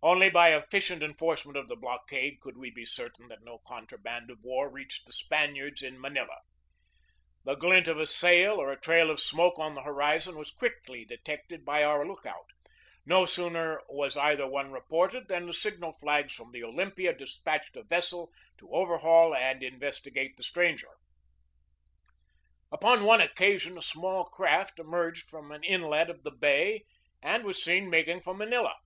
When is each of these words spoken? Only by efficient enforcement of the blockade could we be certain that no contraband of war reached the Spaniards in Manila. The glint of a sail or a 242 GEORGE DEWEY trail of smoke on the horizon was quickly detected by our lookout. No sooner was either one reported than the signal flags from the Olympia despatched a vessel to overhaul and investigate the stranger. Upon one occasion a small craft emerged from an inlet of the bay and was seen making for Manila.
Only 0.00 0.30
by 0.30 0.50
efficient 0.54 1.02
enforcement 1.02 1.56
of 1.58 1.66
the 1.66 1.74
blockade 1.74 2.38
could 2.38 2.56
we 2.56 2.70
be 2.70 2.84
certain 2.84 3.26
that 3.26 3.42
no 3.42 3.58
contraband 3.66 4.30
of 4.30 4.38
war 4.42 4.70
reached 4.70 5.06
the 5.06 5.12
Spaniards 5.12 5.82
in 5.82 6.00
Manila. 6.00 6.38
The 7.42 7.56
glint 7.56 7.88
of 7.88 7.98
a 7.98 8.06
sail 8.06 8.60
or 8.60 8.70
a 8.70 8.80
242 8.80 8.86
GEORGE 8.86 8.86
DEWEY 8.86 8.94
trail 8.94 9.10
of 9.10 9.20
smoke 9.20 9.58
on 9.58 9.74
the 9.74 9.82
horizon 9.82 10.36
was 10.36 10.52
quickly 10.52 11.04
detected 11.04 11.64
by 11.64 11.82
our 11.82 12.06
lookout. 12.06 12.46
No 13.04 13.24
sooner 13.26 13.82
was 13.88 14.16
either 14.16 14.46
one 14.46 14.70
reported 14.70 15.26
than 15.26 15.46
the 15.46 15.52
signal 15.52 15.94
flags 15.94 16.32
from 16.32 16.52
the 16.52 16.62
Olympia 16.62 17.12
despatched 17.12 17.76
a 17.76 17.82
vessel 17.82 18.30
to 18.58 18.72
overhaul 18.72 19.34
and 19.34 19.64
investigate 19.64 20.36
the 20.36 20.44
stranger. 20.44 20.90
Upon 22.70 23.02
one 23.02 23.20
occasion 23.20 23.76
a 23.76 23.82
small 23.82 24.26
craft 24.26 24.78
emerged 24.78 25.28
from 25.28 25.50
an 25.50 25.64
inlet 25.64 26.08
of 26.08 26.22
the 26.22 26.30
bay 26.30 26.84
and 27.20 27.42
was 27.42 27.60
seen 27.60 27.90
making 27.90 28.20
for 28.20 28.32
Manila. 28.32 28.76